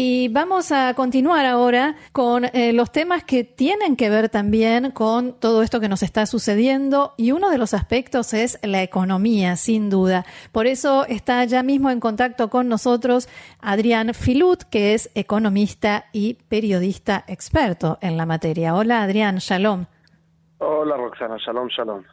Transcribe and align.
Y 0.00 0.28
vamos 0.28 0.70
a 0.70 0.94
continuar 0.94 1.44
ahora 1.44 1.96
con 2.12 2.44
eh, 2.44 2.72
los 2.72 2.92
temas 2.92 3.24
que 3.24 3.42
tienen 3.42 3.96
que 3.96 4.08
ver 4.08 4.28
también 4.28 4.92
con 4.92 5.32
todo 5.40 5.60
esto 5.60 5.80
que 5.80 5.88
nos 5.88 6.04
está 6.04 6.24
sucediendo 6.26 7.14
y 7.16 7.32
uno 7.32 7.50
de 7.50 7.58
los 7.58 7.74
aspectos 7.74 8.32
es 8.32 8.60
la 8.62 8.80
economía, 8.80 9.56
sin 9.56 9.90
duda. 9.90 10.24
Por 10.52 10.68
eso 10.68 11.04
está 11.06 11.44
ya 11.46 11.64
mismo 11.64 11.90
en 11.90 11.98
contacto 11.98 12.48
con 12.48 12.68
nosotros 12.68 13.28
Adrián 13.60 14.14
Filut, 14.14 14.62
que 14.70 14.94
es 14.94 15.10
economista 15.16 16.04
y 16.12 16.34
periodista 16.48 17.24
experto 17.26 17.98
en 18.00 18.16
la 18.16 18.24
materia. 18.24 18.76
Hola 18.76 19.02
Adrián, 19.02 19.38
shalom. 19.38 19.86
Hola 20.58 20.96
Roxana, 20.96 21.38
shalom, 21.44 21.66
shalom. 21.76 22.04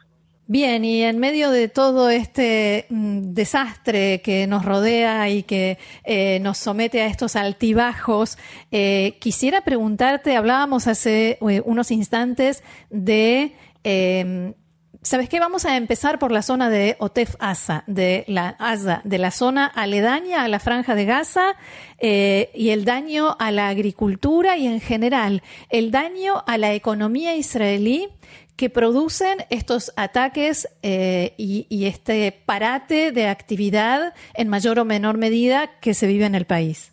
Bien, 0.48 0.84
y 0.84 1.02
en 1.02 1.18
medio 1.18 1.50
de 1.50 1.66
todo 1.66 2.08
este 2.08 2.86
mm, 2.88 3.32
desastre 3.34 4.22
que 4.22 4.46
nos 4.46 4.64
rodea 4.64 5.28
y 5.28 5.42
que 5.42 5.76
eh, 6.04 6.38
nos 6.40 6.58
somete 6.58 7.02
a 7.02 7.06
estos 7.06 7.34
altibajos, 7.34 8.38
eh, 8.70 9.16
quisiera 9.20 9.62
preguntarte, 9.62 10.36
hablábamos 10.36 10.86
hace 10.86 11.38
eh, 11.40 11.62
unos 11.64 11.90
instantes 11.90 12.62
de, 12.90 13.56
em, 13.82 14.54
¿sabes 15.02 15.28
qué? 15.28 15.40
Vamos 15.40 15.64
a 15.64 15.76
empezar 15.76 16.20
por 16.20 16.30
la 16.30 16.42
zona 16.42 16.70
de 16.70 16.94
Otef 17.00 17.34
Asa, 17.40 17.82
de 17.88 18.24
la 18.28 18.50
Asa, 18.60 19.00
de 19.02 19.18
la 19.18 19.32
zona 19.32 19.66
aledaña 19.66 20.44
a 20.44 20.48
la 20.48 20.60
franja 20.60 20.94
de 20.94 21.06
Gaza 21.06 21.56
y 22.00 22.70
el 22.70 22.84
daño 22.84 23.34
a 23.40 23.50
la 23.50 23.68
agricultura 23.68 24.58
y 24.58 24.66
en 24.66 24.80
general 24.80 25.42
el 25.70 25.90
daño 25.90 26.44
a 26.46 26.56
la 26.58 26.74
economía 26.74 27.34
israelí 27.34 28.10
que 28.56 28.70
producen 28.70 29.38
estos 29.50 29.92
ataques 29.96 30.68
eh, 30.82 31.34
y, 31.36 31.86
este 31.86 32.32
parate 32.46 33.12
de 33.12 33.28
actividad 33.28 34.14
en 34.34 34.48
mayor 34.48 34.78
o 34.78 34.84
menor 34.84 35.18
medida 35.18 35.78
que 35.80 35.94
se 35.94 36.06
vive 36.06 36.24
en 36.24 36.34
el 36.34 36.46
país? 36.46 36.92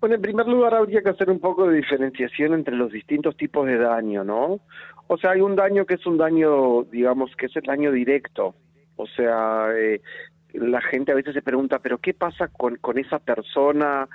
Bueno, 0.00 0.16
en 0.16 0.22
primer 0.22 0.46
lugar 0.46 0.74
habría 0.74 1.02
que 1.02 1.10
hacer 1.10 1.30
un 1.30 1.40
poco 1.40 1.68
de 1.68 1.76
diferenciación 1.76 2.54
entre 2.54 2.76
los 2.76 2.92
distintos 2.92 3.36
tipos 3.36 3.66
de 3.66 3.78
daño, 3.78 4.24
¿no? 4.24 4.60
O 5.06 5.16
sea, 5.16 5.30
hay 5.30 5.40
un 5.40 5.56
daño 5.56 5.86
que 5.86 5.94
es 5.94 6.06
un 6.06 6.18
daño, 6.18 6.84
digamos, 6.84 7.34
que 7.36 7.46
es 7.46 7.56
el 7.56 7.62
daño 7.62 7.90
directo. 7.90 8.54
O 8.96 9.06
sea, 9.06 9.70
eh, 9.74 10.00
la 10.52 10.80
gente 10.80 11.12
a 11.12 11.14
veces 11.14 11.34
se 11.34 11.42
pregunta, 11.42 11.78
pero 11.78 11.98
¿qué 11.98 12.14
pasa 12.14 12.48
con, 12.48 12.76
con 12.76 12.98
esa 12.98 13.18
persona? 13.18 14.08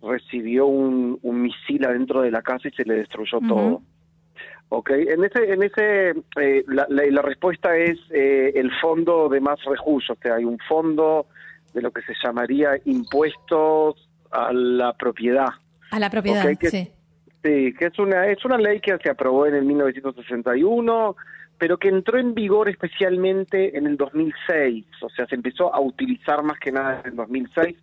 Recibió 0.00 0.66
un, 0.66 1.18
un 1.22 1.42
misil 1.42 1.84
adentro 1.84 2.22
de 2.22 2.30
la 2.30 2.42
casa 2.42 2.68
y 2.68 2.72
se 2.72 2.84
le 2.84 2.94
destruyó 2.94 3.38
todo. 3.40 3.82
Ok, 4.74 4.88
en 4.88 5.22
ese, 5.22 5.52
en 5.52 5.62
ese 5.62 6.14
eh, 6.40 6.64
la, 6.66 6.86
la, 6.88 7.20
respuesta 7.20 7.76
es 7.76 7.98
eh, 8.10 8.52
el 8.54 8.70
fondo 8.80 9.28
de 9.28 9.38
más 9.38 9.62
rejullo, 9.66 10.14
o 10.14 10.16
sea, 10.16 10.36
hay 10.36 10.46
un 10.46 10.58
fondo 10.66 11.26
de 11.74 11.82
lo 11.82 11.90
que 11.90 12.00
se 12.00 12.14
llamaría 12.24 12.80
impuestos 12.86 14.08
a 14.30 14.50
la 14.50 14.94
propiedad. 14.94 15.50
A 15.90 15.98
la 15.98 16.08
propiedad, 16.08 16.48
sí. 16.58 16.90
Sí, 17.44 17.74
que 17.78 17.84
es 17.84 17.98
una, 17.98 18.28
es 18.28 18.42
una 18.46 18.56
ley 18.56 18.80
que 18.80 18.96
se 18.96 19.10
aprobó 19.10 19.44
en 19.44 19.56
el 19.56 19.64
1961, 19.66 21.16
pero 21.58 21.76
que 21.76 21.88
entró 21.88 22.18
en 22.18 22.32
vigor 22.32 22.70
especialmente 22.70 23.76
en 23.76 23.86
el 23.86 23.98
2006, 23.98 24.86
o 25.02 25.10
sea, 25.10 25.26
se 25.26 25.34
empezó 25.34 25.74
a 25.74 25.80
utilizar 25.80 26.42
más 26.42 26.58
que 26.58 26.72
nada 26.72 27.02
en 27.04 27.10
el 27.10 27.16
2006, 27.16 27.76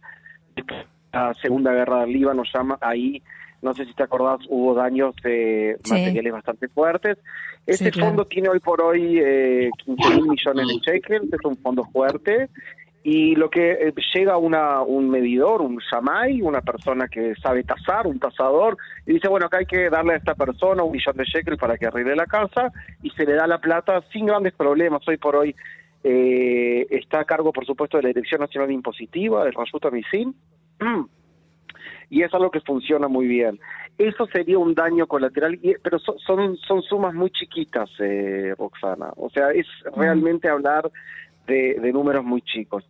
la 1.14 1.36
Segunda 1.36 1.72
Guerra 1.72 2.02
del 2.02 2.14
Líbano 2.14 2.42
llama 2.52 2.80
ahí 2.82 3.22
no 3.62 3.74
sé 3.74 3.86
si 3.86 3.94
te 3.94 4.04
acordás, 4.04 4.40
hubo 4.50 4.74
daños 4.74 5.16
de 5.24 5.78
materiales 5.90 6.34
bastante 6.34 6.68
fuertes. 6.70 7.18
Este 7.66 7.92
fondo 7.92 8.26
tiene 8.26 8.50
hoy 8.50 8.60
por 8.60 8.82
hoy 8.82 9.20
eh, 9.20 9.70
15 9.86 10.10
mil 10.16 10.30
millones 10.30 10.68
de 10.68 10.74
shekels, 10.76 11.34
es 11.34 11.45
un 11.45 11.58
fondo 11.58 11.86
fuerte. 11.86 12.50
Y 13.04 13.36
lo 13.36 13.50
que 13.50 13.72
eh, 13.72 13.94
llega 14.14 14.38
una, 14.38 14.82
un 14.82 15.10
medidor, 15.10 15.61
un 15.61 15.78
shamay, 15.78 16.42
una 16.42 16.61
persona 16.61 17.08
que 17.08 17.33
sabe 17.36 17.64
tasar, 17.64 18.08
un 18.08 18.20
tasador, 18.20 18.78
y 19.06 19.14
dice, 19.14 19.30
bueno, 19.30 19.45
acá 19.45 19.58
hay 19.58 19.66
que 19.66 19.89
darle 19.89 20.14
a 20.14 20.17
esta 20.17 20.36
persona 20.36 20.83
un 20.83 20.92
millón 20.92 21.16
de 21.16 21.23
shekels 21.23 21.60
para 21.60 21.78
que 21.78 21.86
arregle 21.86 22.16
la 22.16 22.26
casa, 22.26 22.72
y 23.02 23.10
se 23.12 23.26
le 23.26 23.36
da 23.36 23.48
la 23.48 23.60
plata 23.60 24.04
sin 24.12 24.26
grandes 24.26 24.54
problemas. 24.54 25.08
Hoy 25.08 25.17
por 25.17 25.36
hoy 25.38 25.56
eh, 26.04 26.88
está 26.89 27.22
a 27.22 27.26
cargo, 27.26 27.54
por 27.54 27.66
supuesto, 27.66 27.98
de 27.98 28.04
la 28.04 28.10
Dirección 28.10 28.42
Nacional 28.42 28.72
Impositiva, 28.72 29.45
del 29.45 29.54
Rayuta 29.54 29.89
Misim. 29.92 30.33
y 32.09 32.23
es 32.23 32.33
algo 32.33 32.52
que 32.52 32.61
funciona 32.61 33.08
muy 33.08 33.27
bien. 33.27 33.59
Eso 33.97 34.25
sería 34.27 34.58
un 34.58 34.73
daño 34.73 35.08
colateral, 35.08 35.59
pero 35.83 35.99
son, 35.99 36.58
son, 36.58 36.81
sumas 36.81 37.14
muy 37.14 37.30
chiquitas, 37.31 37.89
eh, 37.99 38.55
Roxana. 38.58 39.11
O 39.17 39.30
sea, 39.30 39.52
es 39.52 39.67
mm. 39.86 39.99
realmente 39.99 40.47
hablar 40.49 40.89
de, 41.45 41.92
números 41.92 42.23
muy 42.23 42.42
chicos. 42.42 42.89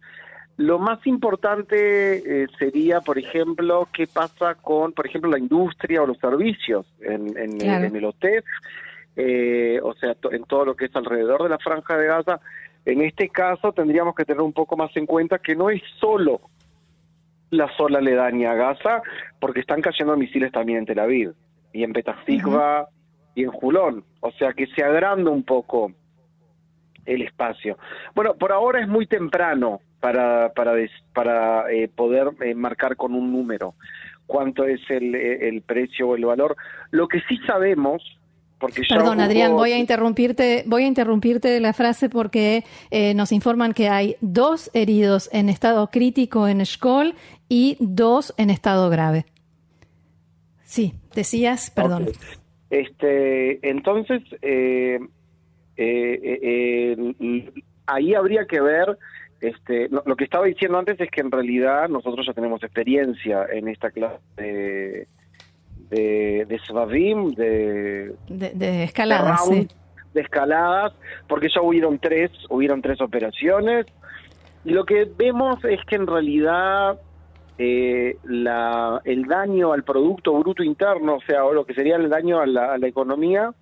Lo 0.57 0.77
más 0.77 1.05
importante 1.07 2.43
eh, 2.43 2.47
sería, 2.57 3.01
por 3.01 3.17
ejemplo, 3.17 3.87
qué 3.93 4.07
pasa 4.07 4.55
con, 4.55 4.91
por 4.91 5.07
ejemplo, 5.07 5.31
la 5.31 5.39
industria 5.39 6.03
o 6.03 6.05
los 6.05 6.17
servicios 6.17 6.85
en, 6.99 7.37
en, 7.37 7.95
el 7.95 8.05
hotel, 8.05 8.43
eh, 9.15 9.79
o 9.81 9.93
sea, 9.93 10.15
en 10.31 10.43
todo 10.43 10.65
lo 10.65 10.75
que 10.75 10.85
es 10.85 10.95
alrededor 10.95 11.43
de 11.43 11.49
la 11.49 11.59
franja 11.59 11.97
de 11.97 12.07
Gaza. 12.07 12.41
En 12.85 13.01
este 13.01 13.29
caso 13.29 13.71
tendríamos 13.71 14.15
que 14.15 14.25
tener 14.25 14.41
un 14.41 14.53
poco 14.53 14.75
más 14.75 14.95
en 14.97 15.05
cuenta 15.05 15.39
que 15.39 15.55
no 15.55 15.69
es 15.69 15.81
solo 15.99 16.41
la 17.51 17.67
sola 17.75 17.99
aledaña 17.99 18.51
a 18.51 18.55
Gaza, 18.55 19.01
porque 19.39 19.61
están 19.61 19.81
cayendo 19.81 20.15
misiles 20.17 20.51
también 20.51 20.79
en 20.79 20.85
Tel 20.85 20.99
Aviv, 20.99 21.33
y 21.73 21.83
en 21.83 21.93
Petah 21.93 22.17
y 23.35 23.43
en 23.43 23.51
Julón. 23.51 24.03
O 24.21 24.31
sea 24.31 24.53
que 24.53 24.67
se 24.67 24.83
agranda 24.83 25.31
un 25.31 25.43
poco 25.43 25.91
el 27.05 27.21
espacio. 27.21 27.77
Bueno, 28.15 28.35
por 28.35 28.51
ahora 28.51 28.81
es 28.81 28.87
muy 28.87 29.07
temprano 29.07 29.79
para, 29.99 30.51
para, 30.53 30.73
para 31.13 31.71
eh, 31.71 31.87
poder 31.87 32.29
eh, 32.41 32.53
marcar 32.55 32.95
con 32.95 33.13
un 33.13 33.31
número 33.31 33.73
cuánto 34.27 34.65
es 34.65 34.79
el, 34.89 35.15
el 35.15 35.61
precio 35.63 36.09
o 36.09 36.15
el 36.15 36.25
valor. 36.25 36.55
Lo 36.91 37.07
que 37.07 37.19
sí 37.21 37.37
sabemos 37.47 38.18
Perdón, 38.89 39.21
Adrián, 39.21 39.53
voy 39.53 39.71
a 39.71 39.77
interrumpirte, 39.77 40.63
voy 40.67 40.83
a 40.83 40.87
interrumpirte 40.87 41.59
la 41.59 41.73
frase 41.73 42.09
porque 42.09 42.63
eh, 42.91 43.13
nos 43.13 43.31
informan 43.31 43.73
que 43.73 43.89
hay 43.89 44.17
dos 44.21 44.69
heridos 44.73 45.29
en 45.31 45.49
estado 45.49 45.89
crítico 45.89 46.47
en 46.47 46.65
Skoll 46.65 47.15
y 47.47 47.77
dos 47.79 48.33
en 48.37 48.49
estado 48.49 48.89
grave. 48.89 49.25
Sí, 50.63 50.93
decías, 51.15 51.71
perdón. 51.71 52.09
Este, 52.69 53.67
entonces, 53.67 54.21
eh, 54.41 54.99
eh, 55.77 56.95
ahí 57.87 58.13
habría 58.13 58.45
que 58.45 58.61
ver 58.61 58.97
este, 59.41 59.87
lo, 59.89 60.15
que 60.15 60.25
estaba 60.25 60.45
diciendo 60.45 60.77
antes 60.77 60.99
es 60.99 61.09
que 61.09 61.21
en 61.21 61.31
realidad 61.31 61.87
nosotros 61.87 62.25
ya 62.27 62.33
tenemos 62.33 62.61
experiencia 62.61 63.45
en 63.51 63.69
esta 63.69 63.89
clase 63.89 64.19
de, 64.35 65.07
de, 65.89 66.45
de 66.45 66.59
de, 68.27 68.51
de 68.53 68.83
escaladas, 68.83 69.49
de 69.49 70.21
escaladas, 70.21 70.93
porque 71.27 71.49
ya 71.53 71.61
hubieron 71.61 71.99
tres, 71.99 72.31
hubieron 72.49 72.81
tres 72.81 73.01
operaciones. 73.01 73.85
Y 74.65 74.71
lo 74.71 74.85
que 74.85 75.09
vemos 75.17 75.63
es 75.65 75.83
que 75.85 75.95
en 75.95 76.07
realidad 76.07 76.99
eh, 77.57 78.17
la, 78.23 79.01
el 79.05 79.25
daño 79.25 79.73
al 79.73 79.83
Producto 79.83 80.33
Bruto 80.37 80.63
Interno, 80.63 81.15
o 81.15 81.21
sea, 81.21 81.45
o 81.45 81.53
lo 81.53 81.65
que 81.65 81.73
sería 81.73 81.95
el 81.95 82.09
daño 82.09 82.39
a 82.39 82.45
la, 82.45 82.73
a 82.73 82.77
la 82.77 82.87
economía, 82.87 83.53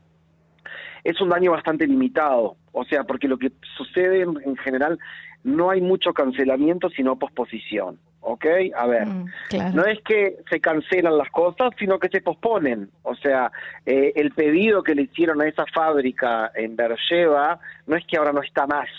es 1.04 1.22
un 1.22 1.30
daño 1.30 1.52
bastante 1.52 1.88
limitado. 1.88 2.58
O 2.72 2.84
sea, 2.84 3.04
porque 3.04 3.28
lo 3.28 3.38
que 3.38 3.52
sucede 3.78 4.22
en 4.22 4.58
general 4.58 5.00
no 5.44 5.70
hay 5.70 5.82
mucho 5.82 6.14
cancelamiento, 6.14 6.90
sino 6.90 7.18
posposición. 7.18 8.00
¿Ok? 8.28 8.46
A 8.76 8.86
ver, 8.88 9.08
mm, 9.08 9.26
no 9.74 9.86
es 9.86 10.00
que 10.02 10.38
se 10.50 10.60
cancelan 10.60 11.18
las 11.18 11.30
cosas, 11.30 11.72
sino 11.80 11.98
que 11.98 12.10
se 12.10 12.22
posponen. 12.22 12.90
O 13.04 13.16
sea, 13.16 13.51
eh, 13.86 14.12
el 14.16 14.31
pedido 14.31 14.84
que 14.84 14.96
le 14.96 15.04
hicieron 15.04 15.42
a 15.42 15.48
esa 15.48 15.66
fábrica 15.74 16.51
en 16.54 16.75
Bercheva 16.75 17.60
no 17.86 17.96
es 17.96 18.06
que 18.06 18.18
ahora 18.18 18.34
no 18.34 18.42
está 18.42 18.68
más, 18.68 18.90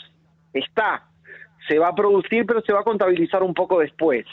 está. 0.52 1.04
Se 1.68 1.78
va 1.78 1.88
a 1.88 1.94
producir, 1.94 2.46
pero 2.46 2.62
se 2.62 2.72
va 2.72 2.80
a 2.80 2.84
contabilizar 2.84 3.42
un 3.42 3.52
poco 3.52 3.80
después, 3.80 4.24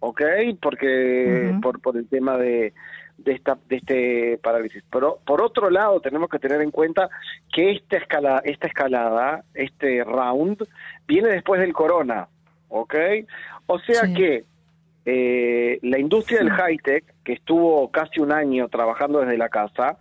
¿ok? 0.00 0.22
Porque 0.60 1.56
por, 1.62 1.80
por 1.80 1.96
el 1.96 2.06
tema 2.06 2.36
de, 2.36 2.74
de 3.16 3.32
esta 3.32 3.56
de 3.66 3.76
este 3.76 4.38
parálisis. 4.42 4.84
Pero 4.90 5.20
por 5.24 5.40
otro 5.40 5.70
lado 5.70 6.00
tenemos 6.00 6.28
que 6.28 6.38
tener 6.38 6.60
en 6.60 6.70
cuenta 6.70 7.08
que 7.50 7.72
esta 7.72 7.96
escala 7.96 8.42
esta 8.44 8.66
escalada, 8.66 9.44
este 9.54 10.04
round 10.04 10.68
viene 11.06 11.28
después 11.28 11.62
del 11.62 11.72
corona, 11.72 12.28
¿ok? 12.68 12.94
O 13.66 13.78
sea 13.78 14.02
que 14.14 14.44
eh, 15.06 15.78
la 15.82 15.98
industria 15.98 16.38
del 16.38 16.50
high 16.50 16.78
tech 16.78 17.04
que 17.22 17.34
estuvo 17.34 17.90
casi 17.90 18.20
un 18.20 18.32
año 18.32 18.68
trabajando 18.68 19.20
desde 19.20 19.36
la 19.36 19.48
casa, 19.48 19.98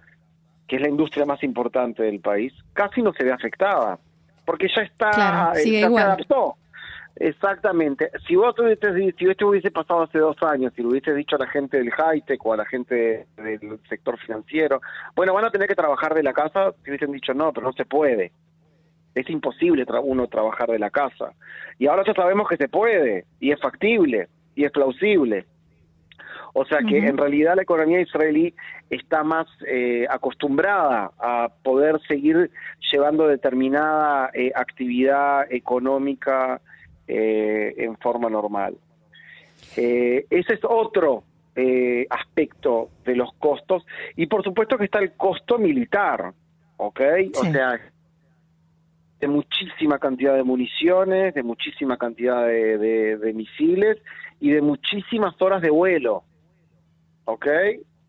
que 0.68 0.78
es 0.78 0.82
la 0.82 0.90
industria 0.90 1.26
más 1.26 1.44
importante 1.44 2.04
del 2.04 2.20
país, 2.20 2.54
casi 2.74 3.02
no 3.02 3.14
se 3.14 3.24
ve 3.24 3.32
afectada, 3.32 4.00
porque 4.46 4.68
ya 4.74 4.84
está, 4.84 5.12
claro, 5.12 5.56
se 5.56 5.84
adaptó. 5.84 6.56
Exactamente. 7.16 8.10
Si 8.28 8.36
vos 8.36 8.58
hubieses, 8.58 9.16
si 9.18 9.30
esto 9.30 9.48
hubiese 9.48 9.70
pasado 9.70 10.04
hace 10.04 10.18
dos 10.18 10.36
años, 10.42 10.74
si 10.76 10.82
lo 10.82 10.90
hubiese 10.90 11.14
dicho 11.14 11.36
a 11.36 11.40
la 11.40 11.48
gente 11.48 11.78
del 11.78 11.92
high-tech 11.92 12.44
o 12.44 12.54
a 12.54 12.58
la 12.58 12.66
gente 12.66 13.28
del 13.38 13.80
sector 13.88 14.18
financiero, 14.18 14.82
bueno, 15.16 15.34
van 15.34 15.46
a 15.46 15.52
tener 15.52 15.68
que 15.68 15.76
trabajar 15.76 16.16
de 16.16 16.24
la 16.24 16.34
casa, 16.34 16.74
si 16.84 16.90
hubiesen 16.90 17.12
dicho 17.12 17.34
no, 17.34 17.54
pero 17.54 17.68
no 17.68 17.74
se 17.74 17.86
puede. 17.86 18.32
Es 19.16 19.30
imposible 19.30 19.86
uno 20.04 20.28
trabajar 20.28 20.70
de 20.70 20.80
la 20.80 20.90
casa. 20.90 21.34
Y 21.78 21.88
ahora 21.88 22.04
ya 22.06 22.14
sabemos 22.14 22.48
que 22.48 22.58
se 22.58 22.68
puede, 22.68 23.26
y 23.40 23.52
es 23.52 23.60
factible, 23.62 24.28
y 24.56 24.66
es 24.66 24.72
plausible. 24.72 25.46
O 26.54 26.66
sea 26.66 26.80
que 26.88 27.00
en 27.00 27.18
realidad 27.18 27.56
la 27.56 27.64
economía 27.64 28.00
israelí 28.00 28.54
está 28.92 29.24
más 29.24 29.48
eh, 29.68 30.06
acostumbrada 30.08 31.12
a 31.18 31.50
poder 31.64 32.00
seguir 32.08 32.52
llevando 32.92 33.28
determinada 33.28 34.30
eh, 34.36 34.52
actividad 34.54 35.52
económica 35.52 36.62
eh, 37.08 37.74
en 37.78 37.98
forma 37.98 38.30
normal. 38.30 38.76
ese 39.76 40.54
es 40.54 40.60
otro 40.64 41.24
aspecto 42.10 42.90
de 43.06 43.16
los 43.16 43.32
costos 43.34 43.86
y 44.16 44.26
por 44.26 44.44
supuesto 44.44 44.78
que 44.78 44.86
está 44.86 45.00
el 45.00 45.14
costo 45.14 45.60
militar, 45.60 46.34
¿ok? 46.78 47.02
O 47.36 47.46
sea, 47.46 47.80
de 49.24 49.30
muchísima 49.30 50.00
cantidad 50.00 50.36
de 50.36 50.44
municiones, 50.44 51.34
de 51.34 51.44
muchísima 51.44 51.98
cantidad 51.98 52.46
de 52.46 53.34
misiles 53.34 53.98
y 54.40 54.52
de 54.52 54.62
muchísimas 54.62 55.42
horas 55.42 55.62
de 55.62 55.70
vuelo. 55.70 56.24
¿ok? 57.26 57.46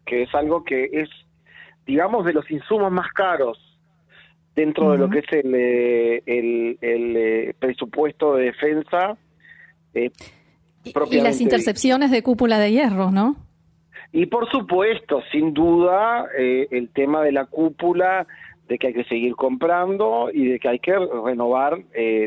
Que 0.07 0.23
es 0.23 0.35
algo 0.35 0.65
que 0.65 0.89
es, 0.93 1.09
digamos, 1.87 2.25
de 2.25 2.33
los 2.33 2.51
insumos 2.51 2.91
más 2.93 3.09
caros 3.13 3.59
dentro 4.55 4.93
de 4.93 4.99
lo 4.99 5.11
que 5.11 5.19
es 5.19 5.33
el, 5.33 5.55
eh, 5.55 6.23
el, 6.27 6.79
eh, 6.81 7.55
presupuesto 7.59 8.37
de 8.37 8.45
defensa. 8.45 9.17
Eh, 9.95 10.11
y 11.11 11.21
las 11.21 11.41
intercepciones 11.41 12.11
de 12.11 12.23
cúpula 12.23 12.59
de 12.59 12.71
hierro, 12.71 13.11
¿no? 13.11 13.37
Y 14.13 14.27
por 14.27 14.49
supuesto, 14.51 15.23
sin 15.33 15.53
duda, 15.55 16.29
el 16.37 16.89
tema 16.91 17.23
de 17.23 17.33
la 17.33 17.47
cúpula, 17.47 18.29
de 18.69 18.79
que 18.79 18.89
hay 18.89 18.95
que 18.95 19.05
seguir 19.05 19.35
comprando 19.35 20.31
y 20.33 20.49
de 20.49 20.59
que 20.59 20.69
hay 20.69 20.79
que 20.79 20.97
renovar, 21.25 21.79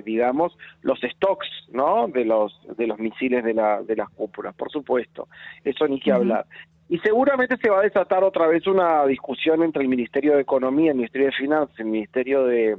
digamos, 0.06 0.56
los 0.82 1.00
stocks, 1.00 1.48
¿no? 1.72 2.08
De 2.08 2.26
los 2.26 2.60
de 2.78 2.86
los 2.88 3.00
misiles 3.00 3.44
de 3.44 3.54
la 3.54 3.82
de 3.82 3.96
las 3.96 4.10
cúpulas, 4.10 4.54
por 4.56 4.72
supuesto. 4.72 5.28
Eso 5.64 5.88
ni 5.88 6.00
que 6.00 6.12
hablar. 6.12 6.46
Y 6.90 7.00
seguramente 7.00 7.58
se 7.58 7.70
va 7.70 7.80
a 7.80 7.84
desatar 7.84 8.24
otra 8.24 8.48
vez 8.48 8.66
una 8.66 9.06
discusión 9.06 9.62
entre 9.62 9.84
el 9.84 9.90
Ministerio 9.90 10.36
de 10.36 10.42
Economía, 10.42 10.92
el 10.92 10.98
Ministerio 10.98 11.28
de 11.28 11.34
Finanzas, 11.34 11.78
el 11.80 11.86
Ministerio 11.86 12.46
de, 12.46 12.78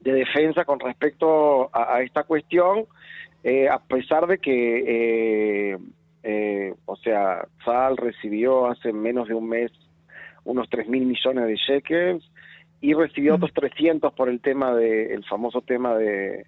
Defensa 0.00 0.64
con 0.64 0.80
respecto 0.80 1.70
a, 1.74 2.00
esta 2.02 2.24
cuestión, 2.24 2.86
eh, 3.44 3.68
a 3.68 3.78
pesar 3.78 4.26
de 4.26 4.38
que, 4.38 5.72
eh, 5.72 5.78
eh, 6.22 6.74
o 6.86 6.96
sea, 6.96 7.46
SAL 7.64 7.98
recibió 7.98 8.66
hace 8.66 8.92
menos 8.92 9.28
de 9.28 9.34
un 9.34 9.48
mes 9.48 9.70
unos 10.44 10.68
3 10.68 10.88
mil 10.88 11.06
millones 11.06 11.46
de 11.46 11.56
shekels 11.56 12.30
y 12.80 12.94
recibió 12.94 13.34
otros 13.34 13.52
300 13.52 14.12
por 14.14 14.28
el 14.28 14.40
tema 14.40 14.74
de, 14.74 15.14
el 15.14 15.24
famoso 15.24 15.60
tema 15.60 15.96
de 15.96 16.46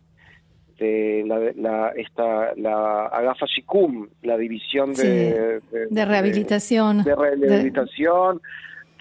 este, 0.82 1.24
la, 1.26 1.38
la, 1.56 1.88
esta, 1.90 2.54
la 2.56 3.06
Agafa 3.06 3.46
Shikum, 3.46 4.08
la 4.22 4.36
división 4.36 4.94
de, 4.94 5.60
de, 5.90 6.04
rehabilitación. 6.04 7.04
De, 7.04 7.14
rehabilitación, 7.14 8.40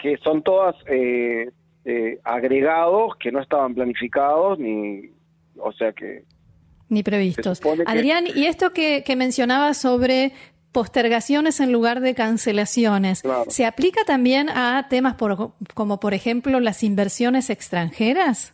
que 0.01 0.17
son 0.17 0.43
todas 0.43 0.75
eh, 0.87 1.49
eh, 1.85 2.19
agregados 2.23 3.15
que 3.19 3.31
no 3.31 3.41
estaban 3.41 3.73
planificados, 3.73 4.59
ni, 4.59 5.09
o 5.57 5.71
sea 5.73 5.91
que... 5.93 6.23
Ni 6.89 7.03
previstos. 7.03 7.61
Adrián, 7.85 8.25
y 8.35 8.45
esto 8.45 8.71
que, 8.71 9.03
que 9.05 9.15
mencionaba 9.15 9.73
sobre 9.73 10.33
postergaciones 10.71 11.59
en 11.59 11.71
lugar 11.71 11.99
de 12.01 12.15
cancelaciones, 12.15 13.23
¿se 13.47 13.65
aplica 13.65 14.03
también 14.05 14.49
a 14.49 14.87
temas 14.89 15.15
por, 15.15 15.53
como, 15.73 15.99
por 15.99 16.13
ejemplo, 16.13 16.59
las 16.59 16.83
inversiones 16.83 17.49
extranjeras? 17.49 18.53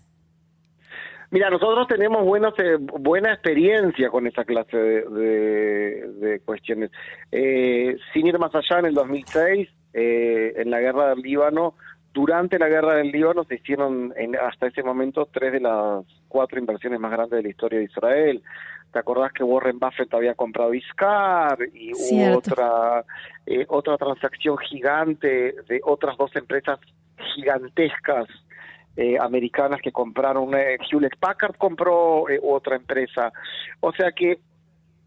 Mira, 1.29 1.49
nosotros 1.49 1.87
tenemos 1.87 2.23
buenas, 2.23 2.53
eh, 2.57 2.77
buena 2.79 3.33
experiencia 3.33 4.09
con 4.09 4.27
esa 4.27 4.45
clase 4.45 4.77
de, 4.77 6.41
cuestiones. 6.45 6.89
Eh, 7.31 7.97
sin 8.13 8.27
ir 8.27 8.39
más 8.39 8.55
allá, 8.55 8.79
en 8.79 8.85
el 8.85 8.93
2006, 8.93 9.67
eh, 9.93 10.53
en 10.55 10.69
la 10.69 10.79
guerra 10.79 11.09
del 11.09 11.19
Líbano, 11.19 11.75
durante 12.13 12.57
la 12.57 12.67
guerra 12.67 12.95
del 12.95 13.11
Líbano 13.11 13.43
se 13.43 13.55
hicieron 13.55 14.13
en, 14.17 14.35
hasta 14.35 14.67
ese 14.67 14.83
momento 14.83 15.27
tres 15.31 15.53
de 15.53 15.59
las 15.59 16.05
cuatro 16.27 16.59
inversiones 16.59 16.99
más 16.99 17.11
grandes 17.11 17.37
de 17.37 17.43
la 17.43 17.49
historia 17.49 17.79
de 17.79 17.85
Israel. 17.85 18.41
¿Te 18.91 18.99
acordás 18.99 19.33
que 19.33 19.43
Warren 19.43 19.79
Buffett 19.79 20.13
había 20.13 20.33
comprado 20.33 20.73
Iscar 20.73 21.59
y 21.73 21.91
hubo 21.93 22.37
otra, 22.37 23.03
otra 23.67 23.97
transacción 23.97 24.57
gigante 24.57 25.53
de 25.67 25.81
otras 25.83 26.17
dos 26.17 26.35
empresas 26.35 26.79
gigantescas 27.35 28.27
eh, 28.99 29.15
americanas 29.19 29.79
que 29.79 29.91
compraron, 29.91 30.55
eh, 30.55 30.77
Hewlett 30.89 31.17
Packard 31.19 31.55
compró 31.55 32.27
eh, 32.29 32.39
otra 32.41 32.77
empresa. 32.77 33.31
O 33.79 33.91
sea 33.91 34.11
que 34.11 34.39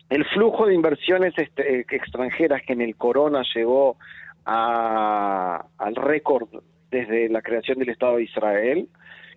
el 0.08 0.24
flujo 0.26 0.66
de 0.66 0.74
inversiones 0.74 1.34
este, 1.36 1.80
extranjeras 1.90 2.62
que 2.64 2.74
en 2.74 2.82
el 2.82 2.94
corona 2.94 3.42
llegó 3.52 3.96
a, 4.44 5.64
al 5.76 5.96
récord 5.96 6.48
desde 6.90 7.28
la 7.28 7.42
creación 7.42 7.78
del 7.78 7.90
Estado 7.90 8.16
de 8.16 8.24
Israel, 8.24 8.88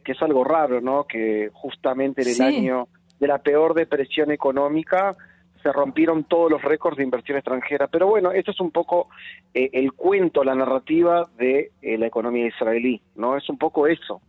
que 0.04 0.14
es 0.14 0.22
algo 0.22 0.44
raro, 0.44 0.82
¿no? 0.82 1.06
Que 1.06 1.50
justamente 1.54 2.22
en 2.22 2.30
el 2.30 2.42
año 2.42 2.88
de 3.20 3.28
la 3.28 3.40
peor 3.40 3.74
depresión 3.74 4.32
económica 4.32 5.16
se 5.62 5.72
rompieron 5.72 6.26
todos 6.26 6.52
los 6.52 6.62
récords 6.62 6.98
de 6.98 7.04
inversión 7.04 7.38
extranjera. 7.38 7.88
Pero 7.88 8.08
bueno, 8.08 8.32
esto 8.32 8.52
es 8.52 8.60
un 8.60 8.72
poco 8.72 9.08
el 9.54 9.94
cuento, 9.94 10.44
la 10.44 10.56
narrativa 10.56 11.30
de 11.38 11.72
la 11.82 12.06
economía 12.06 12.48
israelí, 12.48 13.02
¿no? 13.16 13.38
Es 13.38 13.50
un 13.50 13.58
poco 13.58 13.88
eso. 13.88 14.22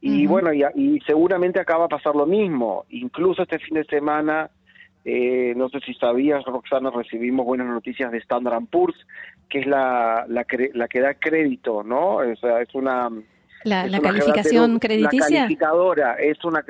Y 0.00 0.26
bueno, 0.26 0.52
y, 0.52 1.00
seguramente 1.06 1.60
acaba 1.60 1.86
a 1.86 1.88
pasar 1.88 2.14
lo 2.14 2.26
mismo. 2.26 2.84
Incluso 2.90 3.42
este 3.42 3.58
fin 3.58 3.74
de 3.74 3.84
semana, 3.84 4.50
eh, 5.10 5.54
no 5.56 5.70
sé 5.70 5.80
si 5.80 5.94
sabías, 5.94 6.44
Roxana, 6.44 6.90
recibimos 6.90 7.46
buenas 7.46 7.66
noticias 7.66 8.12
de 8.12 8.18
Standard 8.18 8.66
Poor's, 8.70 9.06
que 9.48 9.60
es 9.60 9.66
la, 9.66 10.26
la, 10.28 10.44
la 10.74 10.88
que 10.88 11.00
da 11.00 11.14
crédito, 11.14 11.82
¿no? 11.82 12.16
O 12.16 12.36
sea, 12.36 12.60
es 12.60 12.74
una 12.74 13.08
la, 13.64 14.00
calificación 14.00 14.78
crediticia. 14.78 15.28
La 15.28 15.36
calificadora 15.42 16.14
es 16.14 16.44
una, 16.44 16.62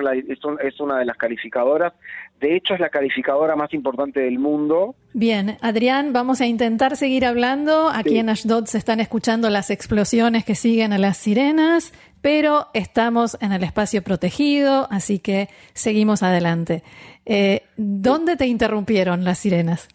es, 0.63 0.81
una 0.81 0.99
de 0.99 1.05
las 1.05 1.17
calificadoras. 1.17 1.93
De 2.41 2.55
hecho, 2.57 2.75
es 2.75 2.81
la 2.81 2.89
calificadora 2.89 3.57
más 3.57 3.75
importante 3.75 4.21
del 4.21 4.39
mundo. 4.39 4.95
Bien, 5.13 5.57
Adrián, 5.61 6.13
vamos 6.13 6.41
a 6.41 6.47
intentar 6.47 6.97
seguir 6.97 7.27
hablando. 7.27 7.89
Aquí 7.89 8.19
en 8.19 8.29
Ashdod 8.29 8.67
se 8.67 8.79
están 8.79 9.01
escuchando 9.01 9.51
las 9.51 9.71
explosiones 9.71 10.45
que 10.45 10.55
siguen 10.55 10.93
a 10.93 10.99
las 10.99 11.17
sirenas, 11.17 11.93
pero 12.21 12.67
estamos 12.75 13.37
en 13.41 13.53
el 13.53 13.65
espacio 13.65 14.03
protegido, 14.03 14.87
así 14.91 15.19
que 15.19 15.49
seguimos 15.73 16.23
adelante. 16.23 16.83
Eh, 17.27 17.63
¿Dónde 17.77 18.37
te 18.37 18.47
interrumpieron 18.47 19.25
las 19.25 19.39
sirenas? 19.39 19.89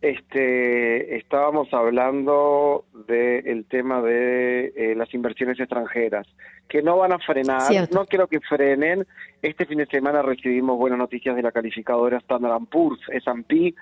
Este, 0.00 1.16
estábamos 1.16 1.74
hablando 1.74 2.84
del 3.08 3.64
tema 3.64 4.00
de 4.00 4.72
eh, 4.76 4.94
las 4.94 5.12
inversiones 5.12 5.58
extranjeras, 5.58 6.24
que 6.68 6.82
no 6.82 6.98
van 6.98 7.12
a 7.12 7.18
frenar, 7.18 7.62
no 7.92 8.06
quiero 8.06 8.28
que 8.28 8.38
frenen. 8.40 9.04
Este 9.42 9.66
fin 9.66 9.78
de 9.78 9.86
semana 9.86 10.22
recibimos 10.22 10.78
buenas 10.78 11.00
noticias 11.00 11.34
de 11.34 11.42
la 11.42 11.50
calificadora 11.50 12.18
Standard 12.18 12.62
Poor's, 12.70 13.00
S&P, 13.08 13.74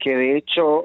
que 0.00 0.16
de 0.16 0.36
hecho 0.36 0.82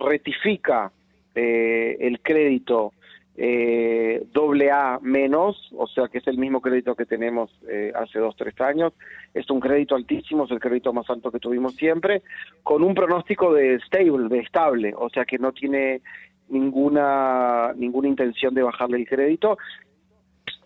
rectifica 0.00 0.90
eh, 1.36 1.96
el 2.00 2.20
crédito 2.20 2.94
eh, 3.38 4.26
doble 4.32 4.70
A 4.70 4.98
menos, 5.02 5.70
o 5.76 5.86
sea 5.86 6.08
que 6.08 6.18
es 6.18 6.26
el 6.26 6.38
mismo 6.38 6.60
crédito 6.60 6.94
que 6.94 7.04
tenemos 7.04 7.50
eh, 7.68 7.92
hace 7.94 8.18
dos, 8.18 8.34
tres 8.36 8.58
años. 8.60 8.94
Es 9.34 9.50
un 9.50 9.60
crédito 9.60 9.94
altísimo, 9.94 10.44
es 10.44 10.50
el 10.50 10.60
crédito 10.60 10.92
más 10.92 11.08
alto 11.10 11.30
que 11.30 11.38
tuvimos 11.38 11.74
siempre, 11.74 12.22
con 12.62 12.82
un 12.82 12.94
pronóstico 12.94 13.52
de 13.52 13.78
stable, 13.80 14.28
de 14.28 14.38
estable, 14.40 14.94
o 14.96 15.10
sea 15.10 15.24
que 15.24 15.38
no 15.38 15.52
tiene 15.52 16.00
ninguna 16.48 17.72
ninguna 17.76 18.08
intención 18.08 18.54
de 18.54 18.62
bajarle 18.62 18.98
el 18.98 19.08
crédito. 19.08 19.58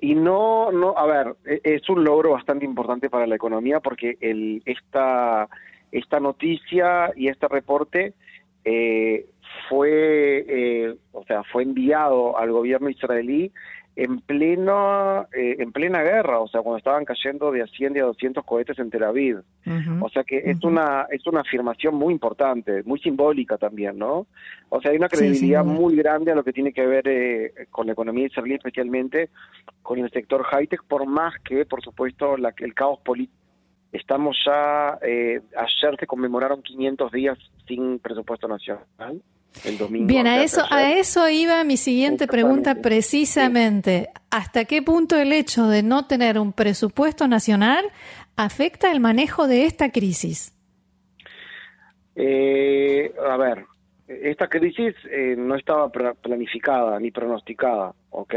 Y 0.00 0.14
no, 0.14 0.72
no, 0.72 0.96
a 0.96 1.06
ver, 1.06 1.34
e, 1.44 1.60
es 1.64 1.88
un 1.90 2.04
logro 2.04 2.30
bastante 2.30 2.64
importante 2.64 3.10
para 3.10 3.26
la 3.26 3.34
economía 3.34 3.80
porque 3.80 4.16
el, 4.20 4.62
esta, 4.64 5.48
esta 5.92 6.20
noticia 6.20 7.12
y 7.16 7.28
este 7.28 7.48
reporte 7.48 8.14
eh, 8.70 9.26
fue, 9.68 10.44
eh, 10.48 10.94
o 11.12 11.24
sea, 11.24 11.42
fue 11.44 11.64
enviado 11.64 12.38
al 12.38 12.52
gobierno 12.52 12.88
israelí 12.88 13.52
en 13.96 14.20
pleno, 14.20 15.26
eh, 15.36 15.56
en 15.58 15.72
plena 15.72 16.02
guerra, 16.02 16.38
o 16.38 16.48
sea, 16.48 16.62
cuando 16.62 16.78
estaban 16.78 17.04
cayendo 17.04 17.50
de 17.50 17.62
a 17.62 17.66
100 17.66 17.96
y 17.96 17.98
a 17.98 18.04
200 18.04 18.44
cohetes 18.44 18.78
en 18.78 18.90
Tel 18.90 19.04
Aviv. 19.04 19.42
O 20.00 20.08
sea 20.08 20.24
que 20.24 20.38
es 20.38 20.62
una 20.64 21.06
es 21.10 21.26
una 21.26 21.40
afirmación 21.40 21.94
muy 21.94 22.12
importante, 22.14 22.82
muy 22.84 22.98
simbólica 23.00 23.58
también, 23.58 23.98
¿no? 23.98 24.26
O 24.68 24.80
sea, 24.80 24.92
hay 24.92 24.96
una 24.96 25.08
credibilidad 25.08 25.64
muy 25.64 25.96
grande 25.96 26.32
a 26.32 26.34
lo 26.34 26.44
que 26.44 26.52
tiene 26.52 26.72
que 26.72 26.86
ver 26.86 27.06
eh, 27.08 27.52
con 27.70 27.86
la 27.86 27.92
economía 27.92 28.26
israelí, 28.26 28.54
especialmente 28.54 29.30
con 29.82 29.98
el 29.98 30.10
sector 30.10 30.44
high-tech, 30.44 30.84
por 30.84 31.06
más 31.06 31.34
que, 31.44 31.66
por 31.66 31.82
supuesto, 31.82 32.36
la, 32.36 32.54
el 32.58 32.74
caos 32.74 33.00
político 33.00 33.40
Estamos 33.92 34.36
ya, 34.46 34.98
eh, 35.02 35.40
ayer 35.56 35.96
se 35.98 36.06
conmemoraron 36.06 36.62
500 36.62 37.10
días 37.10 37.38
sin 37.66 37.98
presupuesto 37.98 38.46
nacional. 38.46 39.20
El 39.64 39.78
domingo 39.78 40.06
Bien, 40.06 40.28
a 40.28 40.44
eso, 40.44 40.62
a 40.70 40.92
eso 40.92 41.28
iba 41.28 41.64
mi 41.64 41.76
siguiente 41.76 42.28
pregunta 42.28 42.76
precisamente. 42.76 44.08
¿Hasta 44.30 44.64
qué 44.64 44.80
punto 44.80 45.16
el 45.16 45.32
hecho 45.32 45.66
de 45.66 45.82
no 45.82 46.06
tener 46.06 46.38
un 46.38 46.52
presupuesto 46.52 47.26
nacional 47.26 47.84
afecta 48.36 48.92
el 48.92 49.00
manejo 49.00 49.48
de 49.48 49.64
esta 49.64 49.90
crisis? 49.90 50.54
Eh, 52.14 53.12
a 53.28 53.36
ver, 53.36 53.64
esta 54.22 54.48
crisis 54.48 54.94
eh, 55.10 55.34
no 55.38 55.54
estaba 55.54 55.88
planificada 55.90 56.98
ni 56.98 57.10
pronosticada, 57.10 57.94
¿ok? 58.10 58.34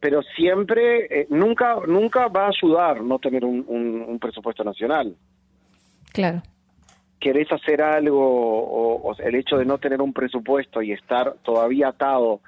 Pero 0.00 0.22
siempre, 0.36 1.06
eh, 1.22 1.26
nunca, 1.30 1.76
nunca 1.86 2.28
va 2.28 2.46
a 2.46 2.48
ayudar 2.48 3.02
no 3.02 3.18
tener 3.18 3.44
un, 3.44 3.64
un- 3.66 4.04
un 4.06 4.18
presupuesto 4.18 4.62
nacional. 4.64 5.14
Claro. 6.12 6.42
querés 7.20 7.50
hacer 7.52 7.82
algo 7.82 8.20
o, 8.20 9.10
o 9.10 9.16
el 9.18 9.34
hecho 9.34 9.58
de 9.58 9.64
no 9.64 9.78
tener 9.78 10.00
un 10.00 10.12
presupuesto 10.12 10.80
y 10.82 10.92
estar 10.92 11.34
todavía 11.42 11.88
atado 11.88 12.40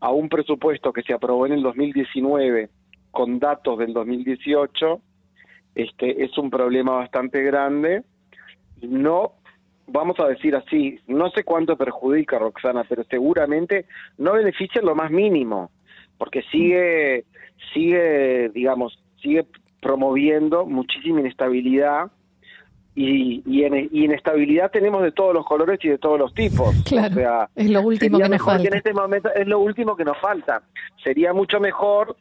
a 0.00 0.10
un 0.10 0.28
presupuesto 0.28 0.92
que 0.92 1.02
se 1.02 1.12
aprobó 1.12 1.46
en 1.46 1.52
el 1.52 1.62
2019 1.62 2.68
con 3.10 3.38
datos 3.38 3.78
del 3.78 3.92
2018, 3.92 5.00
este 5.74 6.24
es 6.24 6.36
un 6.38 6.50
problema 6.50 6.92
bastante 6.96 7.42
grande. 7.42 8.02
No, 8.82 9.32
vamos 9.86 10.18
a 10.20 10.26
decir 10.28 10.54
así, 10.56 10.98
no 11.06 11.30
sé 11.30 11.44
cuánto 11.44 11.76
perjudica 11.76 12.38
Roxana, 12.38 12.84
pero 12.88 13.04
seguramente 13.04 13.86
no 14.18 14.32
beneficia 14.32 14.80
en 14.80 14.86
lo 14.86 14.94
más 14.94 15.10
mínimo, 15.10 15.70
porque 16.18 16.42
sigue, 16.50 17.24
sigue, 17.72 18.48
digamos, 18.50 18.98
sigue 19.20 19.46
promoviendo 19.80 20.64
muchísima 20.66 21.20
inestabilidad 21.20 22.10
y, 22.96 23.42
y, 23.46 23.64
en- 23.64 23.88
y 23.92 24.04
inestabilidad 24.04 24.70
tenemos 24.70 25.02
de 25.02 25.12
todos 25.12 25.34
los 25.34 25.44
colores 25.44 25.78
y 25.82 25.88
de 25.88 25.98
todos 25.98 26.18
los 26.18 26.32
tipos. 26.34 26.74
Claro, 26.88 27.12
O 27.12 27.18
sea, 27.18 27.48
es 27.56 27.70
lo 27.70 27.82
último 27.82 28.18
que 28.18 28.28
nos 28.28 28.42
falta. 28.42 28.68
en 28.68 28.74
este 28.74 28.92
momento 28.94 29.30
es 29.34 29.46
lo 29.46 29.58
último 29.58 29.96
que 29.96 30.04
nos 30.04 30.18
falta. 30.18 30.62
Sería 31.02 31.32
mucho 31.32 31.58
mejor 31.60 32.16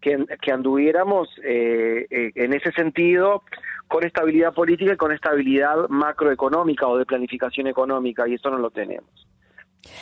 que, 0.00 0.24
que 0.40 0.52
anduviéramos 0.52 1.28
eh, 1.44 2.06
eh, 2.10 2.32
en 2.34 2.54
ese 2.54 2.72
sentido 2.72 3.42
con 3.90 4.04
estabilidad 4.04 4.54
política 4.54 4.92
y 4.92 4.96
con 4.96 5.10
estabilidad 5.10 5.74
macroeconómica 5.88 6.86
o 6.86 6.96
de 6.96 7.04
planificación 7.04 7.66
económica 7.66 8.26
y 8.28 8.34
eso 8.34 8.48
no 8.48 8.56
lo 8.58 8.70
tenemos. 8.70 9.10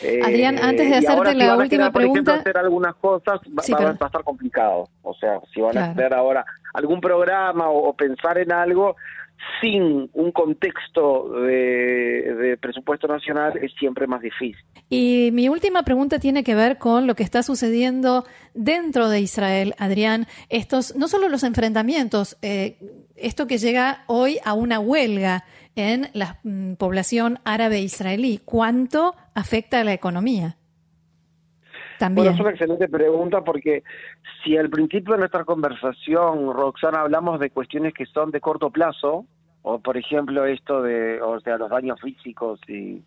Eh, 0.03 0.19
Adrián, 0.23 0.59
antes 0.61 0.89
de 0.91 0.97
hacerte 0.97 1.31
si 1.31 1.37
la 1.37 1.53
a 1.53 1.57
última 1.57 1.91
por 1.91 2.01
ejemplo, 2.03 2.23
pregunta- 2.23 2.33
hacer 2.35 2.57
algunas 2.57 2.95
cosas 2.97 3.39
va, 3.57 3.63
Sí, 3.63 3.71
va- 3.71 3.79
va 3.79 3.97
a 4.01 4.05
estar 4.05 4.23
complicado. 4.23 4.89
O 5.01 5.15
sea, 5.15 5.39
si 5.51 5.59
van 5.61 5.71
Claro. 5.71 5.87
a 5.87 5.91
hacer 5.91 6.13
ahora 6.13 6.45
algún 6.75 7.01
programa 7.01 7.67
o, 7.69 7.87
o 7.89 7.93
pensar 7.95 8.37
en 8.37 8.51
algo 8.51 8.95
sin 9.61 10.09
un 10.13 10.31
contexto 10.31 11.29
de, 11.41 12.57
presupuesto 12.61 13.07
nacional 13.07 13.57
es 13.61 13.73
siempre 13.79 14.07
más 14.07 14.21
difícil. 14.21 14.63
Y 14.89 15.29
mi 15.33 15.49
última 15.49 15.83
pregunta 15.83 16.19
tiene 16.19 16.43
que 16.43 16.55
ver 16.55 16.77
con 16.77 17.07
lo 17.07 17.15
que 17.15 17.23
está 17.23 17.43
sucediendo 17.43 18.25
dentro 18.53 19.09
de 19.09 19.21
Israel, 19.21 19.73
Adrián. 19.77 20.27
Estos, 20.49 20.95
no 20.95 21.07
solo 21.07 21.29
los 21.29 21.43
enfrentamientos, 21.43 22.37
eh, 22.41 22.77
esto 23.15 23.47
que 23.47 23.57
llega 23.57 24.03
hoy 24.07 24.37
a 24.43 24.53
una 24.53 24.79
huelga 24.79 25.43
en 25.75 26.09
la 26.13 26.39
mm, 26.43 26.73
población 26.73 27.39
árabe 27.45 27.79
israelí, 27.79 28.39
¿cuánto 28.43 29.15
afecta 29.33 29.79
a 29.79 29.83
la 29.83 29.93
economía? 29.93 30.57
También. 31.99 32.27
Bueno, 32.27 32.35
es 32.35 32.39
una 32.41 32.49
excelente 32.51 32.87
pregunta 32.87 33.43
porque 33.43 33.83
si 34.43 34.57
al 34.57 34.69
principio 34.69 35.13
de 35.13 35.19
nuestra 35.19 35.43
conversación, 35.43 36.53
Roxana, 36.53 37.01
hablamos 37.01 37.39
de 37.39 37.49
cuestiones 37.49 37.93
que 37.93 38.05
son 38.05 38.31
de 38.31 38.39
corto 38.39 38.69
plazo, 38.71 39.25
o 39.61 39.79
por 39.79 39.97
ejemplo 39.97 40.45
esto 40.45 40.81
de, 40.81 41.21
o 41.21 41.39
sea, 41.41 41.57
los 41.57 41.69
daños 41.69 41.99
físicos 42.01 42.61
y 42.69 43.03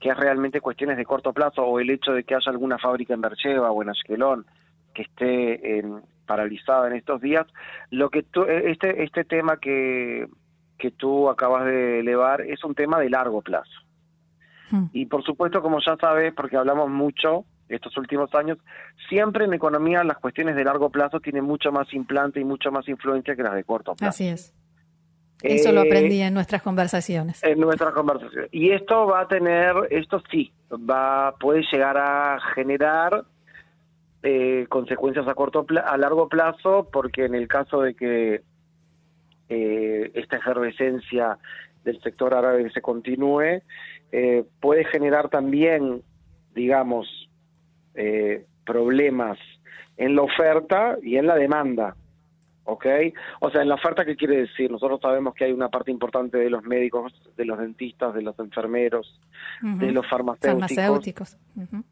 que 0.00 0.10
es 0.10 0.16
realmente 0.16 0.60
cuestiones 0.60 0.96
de 0.96 1.04
corto 1.04 1.32
plazo, 1.32 1.62
o 1.62 1.78
el 1.78 1.90
hecho 1.90 2.12
de 2.12 2.24
que 2.24 2.34
haya 2.34 2.50
alguna 2.50 2.76
fábrica 2.78 3.14
en 3.14 3.20
Bercheva 3.20 3.70
o 3.70 3.82
en 3.82 3.90
Ashkelon 3.90 4.44
que 4.94 5.02
esté 5.02 5.78
en- 5.78 6.02
paralizada 6.26 6.88
en 6.88 6.94
estos 6.96 7.20
días, 7.22 7.46
lo 7.90 8.10
que 8.10 8.22
tú, 8.22 8.42
este 8.42 9.02
este 9.02 9.24
tema 9.24 9.56
que 9.58 10.26
que 10.76 10.90
tú 10.90 11.28
acabas 11.28 11.64
de 11.64 12.00
elevar 12.00 12.40
es 12.42 12.62
un 12.64 12.74
tema 12.74 12.98
de 13.00 13.10
largo 13.10 13.42
plazo. 13.42 13.70
Mm. 14.70 14.86
Y 14.92 15.06
por 15.06 15.24
supuesto, 15.24 15.62
como 15.62 15.78
ya 15.80 15.96
sabes, 15.96 16.34
porque 16.34 16.56
hablamos 16.56 16.90
mucho 16.90 17.44
estos 17.68 17.96
últimos 17.96 18.34
años, 18.34 18.58
siempre 19.08 19.44
en 19.44 19.54
economía 19.54 20.02
las 20.04 20.18
cuestiones 20.18 20.56
de 20.56 20.64
largo 20.64 20.90
plazo 20.90 21.20
tienen 21.20 21.44
mucho 21.44 21.70
más 21.72 21.92
implante 21.92 22.40
y 22.40 22.44
mucho 22.44 22.70
más 22.70 22.88
influencia 22.88 23.36
que 23.36 23.42
las 23.42 23.54
de 23.54 23.64
corto 23.64 23.94
plazo. 23.94 24.10
Así 24.10 24.28
es. 24.28 24.54
Eso 25.42 25.70
lo 25.70 25.82
Eh, 25.82 25.86
aprendí 25.86 26.20
en 26.20 26.34
nuestras 26.34 26.62
conversaciones. 26.62 27.42
en 27.44 27.60
nuestra 27.60 27.92
conversación. 27.92 28.48
Y 28.50 28.70
esto 28.70 29.06
va 29.06 29.20
a 29.20 29.28
tener, 29.28 29.74
esto 29.90 30.20
sí, 30.30 30.52
va 30.72 31.34
puede 31.38 31.62
llegar 31.70 31.96
a 31.96 32.40
generar 32.54 33.24
eh, 34.24 34.66
consecuencias 34.68 35.28
a 35.28 35.34
corto 35.34 35.64
a 35.84 35.96
largo 35.96 36.28
plazo, 36.28 36.88
porque 36.92 37.24
en 37.26 37.36
el 37.36 37.46
caso 37.46 37.82
de 37.82 37.94
que 37.94 38.42
eh, 39.48 40.10
esta 40.14 40.38
efervescencia 40.38 41.38
del 41.84 42.00
sector 42.02 42.34
árabe 42.34 42.68
se 42.70 42.82
continúe, 42.82 43.62
eh, 44.10 44.44
puede 44.60 44.84
generar 44.86 45.28
también, 45.28 46.02
digamos, 46.54 47.06
eh, 47.98 48.46
problemas 48.64 49.38
en 49.96 50.14
la 50.16 50.22
oferta 50.22 50.96
y 51.02 51.16
en 51.16 51.26
la 51.26 51.34
demanda. 51.34 51.94
¿Ok? 52.70 52.84
O 53.40 53.50
sea, 53.50 53.62
en 53.62 53.68
la 53.70 53.76
oferta, 53.76 54.04
¿qué 54.04 54.14
quiere 54.14 54.36
decir? 54.42 54.70
Nosotros 54.70 55.00
sabemos 55.00 55.34
que 55.34 55.44
hay 55.46 55.52
una 55.52 55.70
parte 55.70 55.90
importante 55.90 56.36
de 56.36 56.50
los 56.50 56.62
médicos, 56.64 57.14
de 57.34 57.44
los 57.46 57.58
dentistas, 57.58 58.12
de 58.14 58.20
los 58.20 58.38
enfermeros, 58.38 59.18
de 59.62 59.90
los 59.90 60.06
farmacéuticos. 60.06 60.68
Farmacéuticos. 60.76 61.38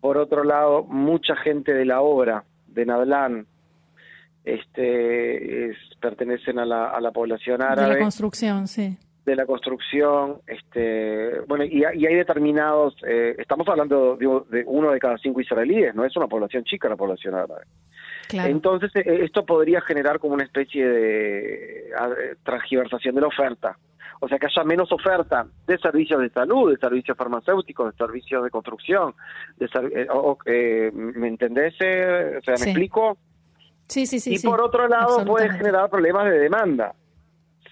Por 0.02 0.18
otro 0.18 0.44
lado, 0.44 0.84
mucha 0.84 1.34
gente 1.36 1.72
de 1.72 1.86
la 1.86 2.02
obra 2.02 2.44
de 2.68 2.84
Nadlán 2.84 3.46
este, 4.44 5.70
es- 5.70 5.76
pertenecen 6.00 6.58
a 6.58 6.64
la, 6.66 6.88
a 6.90 7.00
la 7.00 7.10
población 7.10 7.58
De 7.58 7.64
árabe 7.64 7.94
la 7.94 7.98
construcción, 8.00 8.68
sí. 8.68 8.96
De 9.26 9.34
la 9.36 9.44
construcción, 9.44 10.36
este, 10.46 11.40
bueno, 11.48 11.64
y, 11.64 11.84
hay- 11.84 11.98
y 11.98 12.06
hay 12.06 12.14
determinados, 12.14 12.94
eh, 13.06 13.34
estamos 13.38 13.66
hablando 13.68 14.16
digo, 14.16 14.46
de 14.48 14.62
uno 14.66 14.92
de 14.92 15.00
cada 15.00 15.18
cinco 15.18 15.40
israelíes, 15.40 15.94
no 15.96 16.04
es 16.04 16.16
una 16.16 16.28
población 16.28 16.62
chica 16.64 16.88
la 16.88 16.96
población 16.96 17.34
árabe. 17.34 17.64
Claro. 18.28 18.48
Entonces, 18.48 18.90
eh, 18.94 19.24
esto 19.24 19.44
podría 19.44 19.80
generar 19.80 20.20
como 20.20 20.34
una 20.34 20.44
especie 20.44 20.88
de 20.88 21.90
transgiversación 22.44 23.14
de 23.16 23.20
la 23.20 23.26
oferta. 23.26 23.76
O 24.20 24.28
sea, 24.28 24.38
que 24.38 24.46
haya 24.46 24.64
menos 24.64 24.90
oferta 24.92 25.46
de 25.66 25.76
servicios 25.78 26.20
de 26.20 26.30
salud, 26.30 26.70
de 26.70 26.78
servicios 26.78 27.16
farmacéuticos, 27.18 27.92
de 27.92 27.96
servicios 27.98 28.42
de 28.44 28.50
construcción. 28.50 29.12
De 29.58 29.68
ser- 29.68 29.92
eh, 29.94 30.06
o- 30.10 30.38
eh, 30.46 30.90
¿Me 30.94 31.28
entendés? 31.28 31.74
eh? 31.80 32.36
O 32.38 32.42
sea, 32.42 32.52
¿me 32.54 32.58
Sí. 32.58 32.70
explico? 32.70 33.18
Sí, 33.88 34.06
sí, 34.06 34.18
sí. 34.18 34.32
y 34.34 34.38
sí. 34.38 34.46
por 34.46 34.60
otro 34.62 34.88
lado 34.88 35.24
puede 35.24 35.50
generar 35.50 35.90
problemas 35.90 36.24
de 36.30 36.38
demanda. 36.38 36.94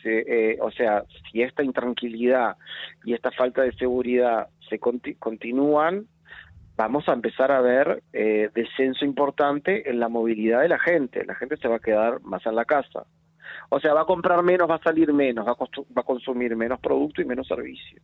Eh, 0.06 0.58
o 0.60 0.70
sea, 0.70 1.04
si 1.30 1.42
esta 1.42 1.62
intranquilidad 1.62 2.56
y 3.04 3.14
esta 3.14 3.30
falta 3.30 3.62
de 3.62 3.72
seguridad 3.72 4.48
se 4.68 4.78
conti- 4.80 5.16
continúan, 5.18 6.06
vamos 6.76 7.08
a 7.08 7.12
empezar 7.12 7.52
a 7.52 7.60
ver 7.60 8.02
eh, 8.12 8.50
descenso 8.54 9.04
importante 9.04 9.88
en 9.88 10.00
la 10.00 10.08
movilidad 10.08 10.60
de 10.62 10.68
la 10.68 10.78
gente. 10.78 11.24
La 11.24 11.34
gente 11.34 11.56
se 11.56 11.68
va 11.68 11.76
a 11.76 11.80
quedar 11.80 12.20
más 12.22 12.44
en 12.46 12.54
la 12.56 12.64
casa. 12.64 13.04
O 13.70 13.78
sea, 13.80 13.94
va 13.94 14.02
a 14.02 14.06
comprar 14.06 14.42
menos, 14.42 14.68
va 14.68 14.76
a 14.76 14.82
salir 14.82 15.12
menos, 15.12 15.46
va 15.46 15.52
a, 15.52 15.56
va 15.56 16.00
a 16.00 16.02
consumir 16.02 16.56
menos 16.56 16.80
producto 16.80 17.22
y 17.22 17.24
menos 17.24 17.46
servicio. 17.46 18.00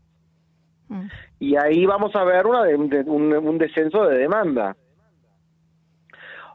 Mm. 0.89 1.07
Y 1.39 1.57
ahí 1.57 1.87
vamos 1.87 2.15
a 2.17 2.25
ver 2.25 2.47
una 2.47 2.65
de- 2.65 2.77
de- 2.77 3.11
un, 3.11 3.33
un 3.33 3.59
descenso 3.59 4.07
de 4.07 4.19
demanda. 4.19 4.77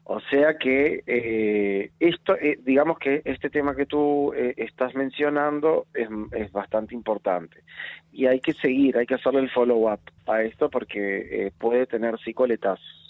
O 0.08 0.20
sea 0.20 0.60
que 0.60 1.04
eh, 1.08 1.90
esto, 2.00 2.36
eh, 2.36 2.60
digamos 2.64 3.00
que 3.00 3.24
este 3.26 3.50
tema 3.50 3.76
que 3.76 3.88
tú 3.88 4.34
eh, 4.34 4.54
estás 4.58 4.94
mencionando 4.94 5.88
es, 5.96 6.08
es 6.34 6.52
bastante 6.52 6.94
importante 6.94 7.64
y 8.12 8.28
hay 8.28 8.40
que 8.40 8.54
seguir, 8.54 8.98
hay 8.98 9.08
que 9.08 9.16
hacerle 9.16 9.40
el 9.40 9.50
follow 9.50 9.92
up 9.92 10.00
a 10.28 10.44
esto 10.44 10.70
porque 10.70 11.48
eh, 11.48 11.52
puede 11.58 11.88
tener 11.88 12.20
psicoletazos. 12.20 13.05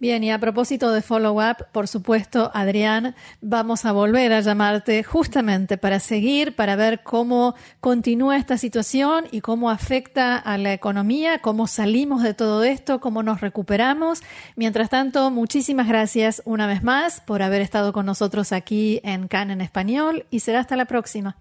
Bien, 0.00 0.24
y 0.24 0.30
a 0.30 0.38
propósito 0.38 0.92
de 0.92 1.02
follow-up, 1.02 1.66
por 1.72 1.86
supuesto, 1.86 2.50
Adrián, 2.52 3.14
vamos 3.40 3.84
a 3.84 3.92
volver 3.92 4.32
a 4.32 4.40
llamarte 4.40 5.04
justamente 5.04 5.78
para 5.78 6.00
seguir, 6.00 6.56
para 6.56 6.74
ver 6.74 7.02
cómo 7.02 7.54
continúa 7.80 8.36
esta 8.36 8.58
situación 8.58 9.26
y 9.30 9.40
cómo 9.40 9.70
afecta 9.70 10.36
a 10.36 10.58
la 10.58 10.72
economía, 10.72 11.38
cómo 11.38 11.68
salimos 11.68 12.22
de 12.22 12.34
todo 12.34 12.64
esto, 12.64 13.00
cómo 13.00 13.22
nos 13.22 13.40
recuperamos. 13.40 14.22
Mientras 14.56 14.90
tanto, 14.90 15.30
muchísimas 15.30 15.88
gracias 15.88 16.42
una 16.44 16.66
vez 16.66 16.82
más 16.82 17.20
por 17.20 17.42
haber 17.42 17.62
estado 17.62 17.92
con 17.92 18.04
nosotros 18.04 18.52
aquí 18.52 19.00
en 19.04 19.28
CAN 19.28 19.52
en 19.52 19.60
español 19.60 20.26
y 20.30 20.40
será 20.40 20.58
hasta 20.58 20.76
la 20.76 20.86
próxima. 20.86 21.36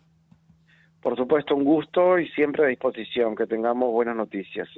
Por 1.02 1.18
supuesto, 1.18 1.56
un 1.56 1.66
gusto 1.66 2.18
y 2.18 2.30
siempre 2.30 2.64
a 2.64 2.68
disposición, 2.68 3.36
que 3.36 3.46
tengamos 3.46 3.92
buenas 3.92 4.16
noticias. 4.16 4.70